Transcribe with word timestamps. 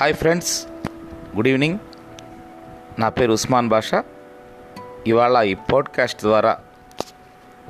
Hi 0.00 0.14
friends 0.14 0.66
good 1.36 1.48
evening. 1.48 1.78
నా 2.98 3.08
పేరు 3.08 3.32
ఉస్మాన్ 3.32 3.68
బాషా. 3.68 4.04
ఇవాళ 5.06 5.42
ఈ 5.42 5.54
పాడ్కాస్ట్ 5.54 6.22
ద్వారా 6.22 6.58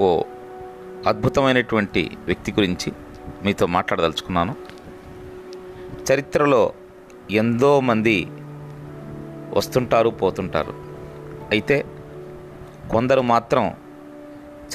ఓ 0.01 0.23
అద్భుతమైనటువంటి 1.07 2.17
వ్యక్తి 2.25 2.53
గురించి 2.53 2.93
మీతో 3.45 3.67
మాట్లాడదలుచుకున్నాను. 3.67 4.57
చరిత్రలో 6.13 6.73
ఎంతో 7.31 7.81
మంది 7.81 8.27
వస్తుంటారు 9.53 10.09
పోతుంటారు. 10.09 10.75
అయితే 11.51 11.85
కొందరు 12.91 13.21
మాత్రం 13.21 13.75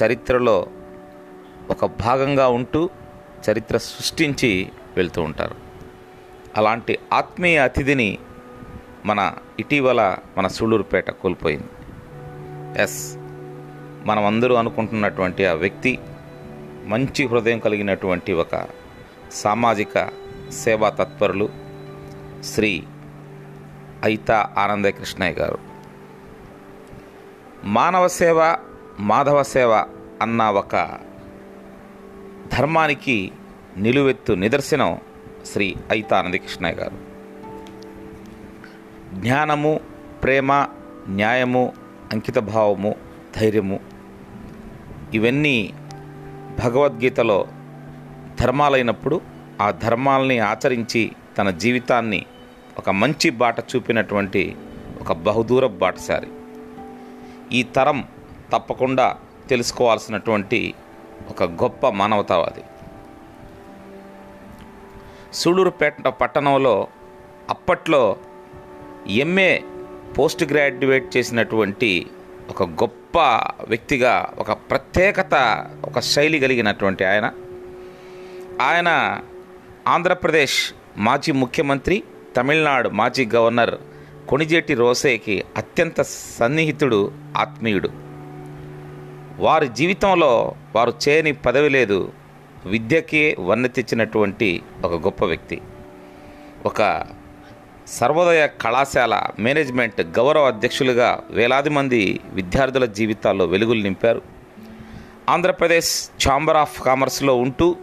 చరిత్రలో 0.04 0.66
ఒక 1.70 1.86
భాగంగా 1.86 2.48
ఉంటూ 2.48 2.90
చరిత్ర 3.50 3.78
సృష్టించి 3.78 4.72
వెళ్తూ 4.96 5.22
ఉంటారు. 5.22 5.67
అలాంటి 6.56 6.98
ఆత్మీయ 7.12 7.58
అతిథిని 7.58 8.18
మన 9.06 9.32
ఇటీవల 9.60 10.16
మన 10.38 10.46
సూళ్ళూరుపేట 10.46 11.10
కోల్పోయింది. 11.10 11.66
ఎస్ 12.82 13.16
మనం 14.06 14.26
అందరూ 14.26 14.54
అనుకుంటున్నటువంటి 14.54 15.46
ఆ 15.46 15.52
వ్యక్తి 15.52 15.98
మంచి 16.84 17.26
హృదయం 17.26 17.58
కలిగినటువంటి 17.58 18.32
ఒక 18.32 18.68
సామాజిక 19.32 20.10
సేవా 20.50 20.88
తత్పరులు 20.88 21.48
శ్రీ 22.44 22.84
అయితా 24.02 24.54
ఆనంద 24.58 24.86
కృష్ణయ్య 24.86 25.32
గారు. 25.32 25.58
మానవ 27.64 28.08
సేవ 28.08 28.56
మాధవ 29.00 29.42
సేవ 29.42 29.72
అన్న 30.22 30.42
ఒక 30.42 30.98
ధర్మానికి 32.52 33.32
నిలువెత్తు 33.76 34.32
నిదర్శనం 34.32 34.98
శ్రీ 35.46 35.76
అయితా 35.90 36.18
ఆనందకృష్ణయ్య 36.18 36.74
గారు. 36.74 37.08
జ్ఞానము 39.20 39.80
ప్రేమ 40.22 40.66
న్యాయము 41.08 41.72
అంకితభావము 42.12 42.94
ధైర్యము 43.36 43.80
ఇవన్నీ 45.14 45.72
భగవద్గీతలో 46.64 47.46
ధర్మాలైనప్పుడు 48.40 49.20
ఆ 49.60 49.70
ధర్మాలని 49.70 50.38
ఆచరించి 50.38 51.12
తన 51.38 51.50
జీవితాన్ని 51.50 52.26
ఒక 52.78 52.90
మంచి 52.90 53.30
బాట 53.30 53.60
చూపినటువంటి 53.60 54.56
ఒక 55.00 55.12
బహుదూర 55.12 55.66
బాటసారి. 55.66 56.26
ఈ 57.52 57.62
తరం 57.62 58.04
తప్పకుండా 58.52 59.16
తెలుసుకోవాల్సినటువంటి 59.48 60.74
ఒక 61.30 61.42
గొప్ప 61.42 61.88
మానవతావాది. 61.88 62.62
సూళ్ళూరుపేట 65.32 66.02
పట్టణంలో 66.02 66.88
అప్పట్లో 67.50 68.16
ఎంఏ 69.06 69.58
పోస్ట్ 70.18 70.52
గ్రాడ్యుయేట్ 70.52 71.16
చేసినటువంటి 71.16 72.06
ఒక 72.50 72.62
గొప్ప 72.62 73.18
వ్యక్తిగా 73.68 74.32
ఒక 74.38 74.52
ప్రత్యేకత 74.52 75.66
ఒక 75.84 76.00
శైలి 76.00 76.40
కలిగినటువంటి 76.40 77.04
ఆయన. 77.04 77.32
ఆయన 78.62 79.20
ఆంధ్రప్రదేశ్ 79.88 80.74
మాజీ 80.96 81.32
ముఖ్యమంత్రి 81.32 82.02
తమిళనాడు 82.36 82.88
మాజీ 82.88 83.26
గవర్నర్ 83.34 83.74
కొణిజేటి 84.28 84.74
రోసేకి 84.74 85.44
అత్యంత 85.56 86.00
సన్నిహితుడు 86.38 87.12
ఆత్మీయుడు. 87.36 87.88
వారి 89.38 89.68
జీవితంలో 89.68 90.54
వారు 90.76 90.92
చేయని 91.08 91.32
పదవి 91.32 91.68
లేదు. 91.68 92.12
విద్యకే 92.66 93.36
వన్నె 93.40 93.68
తెచ్చినటువంటి 93.68 94.62
ఒక 94.84 94.92
గొప్ప 94.92 95.24
వ్యక్తి. 95.24 95.60
ఒక 96.66 97.06
సర్వోదయ 97.86 98.46
కళాశాల 98.46 99.22
మేనేజ్మెంట్ 99.38 100.00
గౌరవ 100.00 100.46
అధ్యక్షులుగా 100.46 101.24
వేలాది 101.30 101.68
మంది 101.68 102.20
విద్యార్థుల 102.32 102.84
జీవితాల్లో 102.84 103.44
వెలుగులు 103.44 103.82
నింపారు. 103.82 104.22
ఆంధ్రప్రదేశ్ 105.28 106.10
ఛాంబర్ 106.28 106.56
ఆఫ్ 106.56 106.82
కామర్స్లో 106.82 107.34
ఉంటూ 107.34 107.76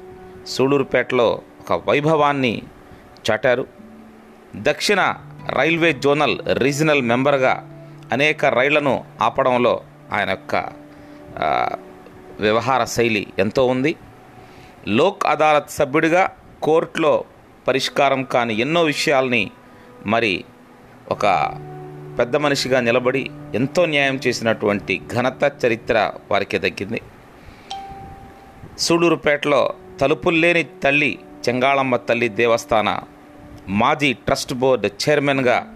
సూళూరుపేటలో 0.47 1.41
ఒక 1.61 1.89
వైభవాన్ని 1.89 2.61
చాటారు. 3.31 3.67
దక్షిణ 4.55 5.13
రైల్వే 5.49 5.93
జోనల్ 5.93 6.39
రీజనల్ 6.53 7.01
మెంబర్గా 7.01 7.53
అనేక 8.11 8.45
రైళ్ళను 8.45 9.03
ఆపడంలో 9.21 9.81
ఆయన 10.13 10.29
యొక్క 10.29 10.55
వ్యవహార 12.39 12.83
శైలి 12.83 13.27
ఎంతో 13.39 13.67
ఉంది. 13.67 13.95
లోక్ 14.87 15.25
అదాలత్ 15.25 15.69
సభ్యుడిగా 15.69 16.31
కోర్టులో 16.63 17.23
పరిష్కారం 17.67 18.23
కాని 18.23 18.59
ఎన్నో 18.59 18.83
విషయాల్ని 18.83 19.51
మరి 20.05 20.45
ఒక 21.11 21.25
పెద్ద 22.19 22.35
మనిషిగా 22.35 22.79
నిలబడి 22.79 23.31
ఎంతో 23.55 23.85
న్యాయం 23.85 24.19
చేసినటువంటి 24.27 25.01
ఘనత 25.13 25.65
చరిత్ర 25.65 26.11
వారికి 26.31 26.59
దక్కింది. 26.59 27.01
సూళూరుపేటలో 28.79 29.73
తలుపులు 29.99 30.37
లేని 30.37 30.63
తల్లి 30.63 31.19
చెంగాళమ్మ 31.49 31.95
తల్లి 31.95 32.29
దేవస్థాన 32.29 32.99
మాజీ 33.67 34.13
ట్రస్ట్ 34.13 34.53
బోర్డు 34.53 34.87
చైర్మన్గా 34.87 35.75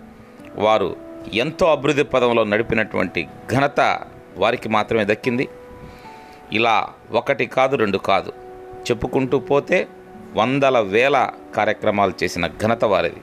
వారు 0.56 0.96
ఎంతో 1.34 1.72
అభివృద్ధి 1.72 2.04
పదంలో 2.04 2.44
నడిపినటువంటి 2.44 3.28
ఘనత 3.54 4.02
వారికి 4.38 4.70
మాత్రమే 4.70 5.06
దక్కింది. 5.06 5.50
ఇలా 6.52 6.90
ఒకటి 7.12 7.46
కాదు 7.46 7.76
రెండు 7.76 7.98
కాదు. 7.98 8.49
చెప్పుకుంటూ 8.92 9.40
పోతే 9.40 9.88
వందల 10.34 10.80
వేల 10.80 11.30
కార్యక్రమాలు 11.56 12.14
చేసిన 12.24 12.48
ఘనత 12.48 12.86
వారిది. 12.86 13.22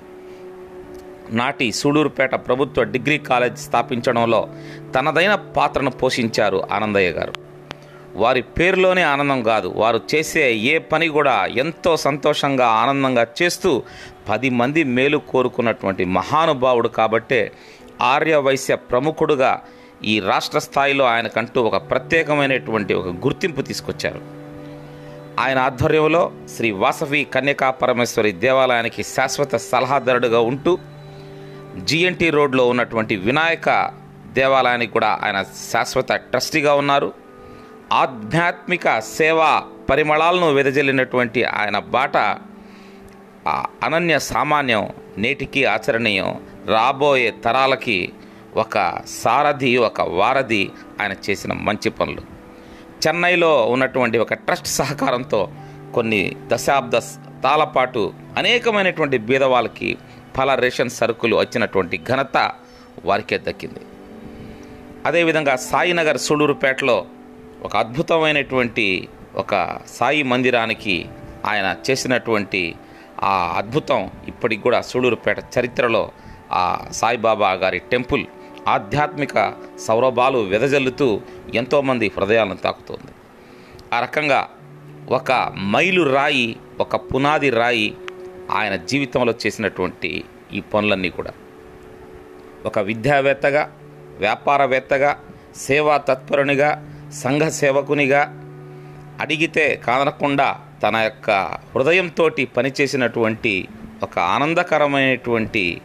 నాటి 1.30 1.72
సూడూరుపేట 1.72 2.34
ప్రభుత్వ 2.34 2.82
డిగ్రీ 2.82 3.18
కాలేజ్ 3.18 3.58
స్థాపించడంలో 3.58 4.48
తనదైన 4.94 5.34
పాత్రను 5.34 5.90
పోషించారు 5.90 6.62
ఆనందయ్య 6.72 7.10
గారు. 7.10 7.32
వారి 8.14 8.42
పేరులోనే 8.42 9.02
ఆనందం 9.02 9.42
కాదు 9.42 9.68
వారు 9.76 10.00
చేసే 10.14 10.54
ఏ 10.54 10.78
పని 10.78 11.08
కూడా 11.08 11.46
ఎంతో 11.46 11.96
సంతోషంగా 11.96 12.66
ఆనందంగా 12.66 13.26
చేస్తూ 13.42 13.82
పది 14.28 14.50
మంది 14.50 14.84
మేలు 14.84 15.18
కోరుకున్నటువంటి 15.18 16.04
మహానుభావుడు 16.04 16.88
కాబట్టే 16.88 17.52
ఆర్యవైశ్య 18.02 18.76
ప్రముఖుడుగా 18.76 19.60
ఈ 20.04 20.20
రాష్ట్ర 20.20 20.58
స్థాయిలో 20.58 21.04
ఆయనకంటూ 21.04 21.62
ఒక 21.62 21.90
ప్రత్యేకమైనటువంటి 21.90 22.94
ఒక 22.94 23.06
గుర్తింపు 23.06 23.62
తీసుకొచ్చారు. 23.62 24.35
ఆయన 25.40 25.58
ఆధ్వర్యంలో 25.58 26.32
శ్రీ 26.56 26.70
వాసవి 26.70 27.24
కన్యకా 27.24 27.70
పరమేశ్వరి 27.70 28.32
దేవాలయానికి 28.32 29.02
శాశ్వత 29.02 29.56
సలహాదారుడుగా 29.56 30.40
ఉంటూ 30.40 30.78
జిఎన్టీ 31.84 32.30
రోడ్లో 32.30 32.68
ఉన్నటువంటి 32.68 33.16
వినాయక 33.16 33.90
దేవాలయానికి 34.32 34.92
కూడా 34.92 35.20
ఆయన 35.22 35.44
శాశ్వత 35.72 36.12
ట్రస్టీగా 36.12 36.74
ఉన్నారు. 36.74 37.12
ఆధ్యాత్మిక 37.92 38.98
సేవా 38.98 39.64
పరిమళాలను 39.90 40.52
వెదజల్లినటువంటి 40.52 41.44
ఆయన 41.44 41.78
బాట 41.78 42.16
అనన్య 43.84 44.18
సామాన్యం 44.18 44.88
నేటికి 45.18 45.64
ఆచరణీయం. 45.64 46.40
రాబోయే 46.66 47.30
తరాలకి 47.44 48.12
ఒక 48.56 48.94
సారథి 49.06 49.76
ఒక 49.76 50.00
వారధి 50.00 50.70
ఆయన 51.00 51.14
చేసిన 51.30 51.52
మంచి 51.52 51.90
పనులు. 51.90 52.35
చెన్నైలో 53.04 53.66
ఉన్నటువంటి 53.66 54.18
ఒక 54.18 54.34
ట్రస్ట్ 54.34 54.66
సహకారంతో 54.66 55.48
కొన్ని 55.94 56.36
దశాబ్ద 56.46 56.96
తాలపాటు 57.42 58.12
అనేకమైనటువంటి 58.36 59.18
బీదవాళ్ళకి 59.18 59.98
ఫల 60.36 60.54
రేషన్ 60.54 60.90
సరుకులు 60.90 61.36
వచ్చినటువంటి 61.36 61.96
ఘనత 62.08 62.36
వారికే 63.04 63.38
దక్కింది. 63.38 63.80
అదేవిధంగా 65.06 65.56
సాయినగర్ 65.56 66.18
సూళూరుపేటలో 66.18 67.06
ఒక 67.62 67.76
అద్భుతమైనటువంటి 67.76 69.08
ఒక 69.36 69.78
సాయి 69.98 70.22
మందిరానికి 70.22 71.06
ఆయన 71.46 71.76
చేసినటువంటి 71.90 72.74
ఆ 73.22 73.54
అద్భుతం 73.56 74.10
ఇప్పటికి 74.28 74.62
కూడా 74.62 74.80
సూళూరుపేట 74.80 75.38
చరిత్రలో 75.38 76.10
ఆ 76.52 76.84
సాయిబాబా 76.90 77.52
గారి 77.52 77.78
టెంపుల్ 77.78 78.24
ఆధ్యాత్మిక 78.74 79.54
సౌరభాలు 79.86 80.38
వెదజల్లుతూ 80.38 81.20
ఎంతోమంది 81.54 82.12
హృదయాలను 82.16 82.56
తాకుతోంది. 82.56 83.12
ఆ 83.92 84.00
రకంగా 84.00 84.40
ఒక 85.08 85.32
మైలు 85.72 86.02
రాయి 86.14 86.56
ఒక 86.80 86.96
పునాది 86.96 87.50
రాయి 87.50 87.88
ఆయన 88.50 88.76
జీవితంలో 88.76 89.34
చేసినటువంటి 89.46 90.24
ఈ 90.52 90.60
పనులన్నీ 90.60 91.10
కూడా. 91.10 91.32
ఒక 92.66 92.78
విద్యావేత్తగా 92.78 93.62
వ్యాపారవేత్తగా 94.18 95.10
సేవా 95.56 95.96
తత్పరునిగా 95.96 96.70
సంఘ 97.22 97.42
సేవకునిగా 97.60 98.22
అడిగితే 99.20 99.64
కాదనకుండా 99.86 100.48
తన 100.82 100.96
యొక్క 100.96 101.30
హృదయంతో 101.74 102.30
పనిచేసినటువంటి 102.56 103.68
ఒక 104.02 104.18
ఆనందకరమైనటువంటి 104.18 105.80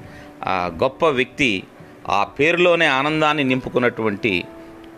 గొప్ప 0.84 1.06
వ్యక్తి 1.06 1.64
ఆ 2.10 2.24
పేరులోనే 2.24 2.86
ఆనందాన్ని 2.86 3.44
నింపుకున్నటువంటి 3.44 4.44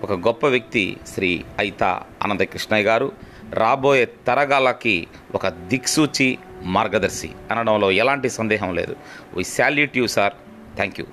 ఒక 0.03 0.11
గొప్ప 0.11 0.47
వ్యక్తి 0.47 0.97
శ్రీ 1.07 1.43
అయితా 1.59 2.01
ఆనందకృష్ణయ్య 2.23 2.85
గారు. 2.85 3.11
రాబోయే 3.53 4.05
తరగాలకి 4.27 5.07
ఒక 5.35 5.47
దిక్సూచి 5.47 6.37
మార్గదర్శి 6.63 7.31
అనడంలో 7.51 7.91
ఎలాంటి 7.91 8.29
సందేహం 8.29 8.75
లేదు. 8.75 8.95
We 9.33 9.43
salute 9.43 9.97
you 9.97 10.07
sir 10.07 10.33
thank 10.75 10.99
you 10.99 11.05